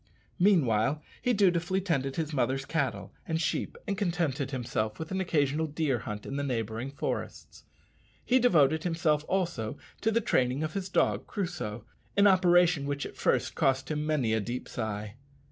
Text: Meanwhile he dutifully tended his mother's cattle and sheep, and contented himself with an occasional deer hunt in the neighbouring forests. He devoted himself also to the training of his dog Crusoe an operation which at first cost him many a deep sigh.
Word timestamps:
Meanwhile 0.39 0.99
he 1.21 1.31
dutifully 1.31 1.79
tended 1.79 2.15
his 2.15 2.33
mother's 2.33 2.65
cattle 2.65 3.13
and 3.27 3.39
sheep, 3.39 3.77
and 3.87 3.95
contented 3.95 4.49
himself 4.49 4.97
with 4.97 5.11
an 5.11 5.21
occasional 5.21 5.67
deer 5.67 5.99
hunt 5.99 6.25
in 6.25 6.37
the 6.37 6.43
neighbouring 6.43 6.89
forests. 6.89 7.65
He 8.25 8.39
devoted 8.39 8.83
himself 8.83 9.23
also 9.27 9.77
to 10.01 10.09
the 10.09 10.19
training 10.19 10.63
of 10.63 10.73
his 10.73 10.89
dog 10.89 11.27
Crusoe 11.27 11.85
an 12.17 12.25
operation 12.25 12.87
which 12.87 13.05
at 13.05 13.15
first 13.15 13.53
cost 13.53 13.91
him 13.91 14.03
many 14.03 14.33
a 14.33 14.39
deep 14.39 14.67
sigh. 14.67 15.17